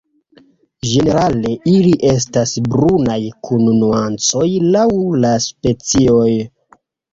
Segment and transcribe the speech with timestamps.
[0.91, 3.19] Ĝenerale ili estas brunaj
[3.49, 4.89] kun nuancoj laŭ
[5.29, 6.29] la specioj.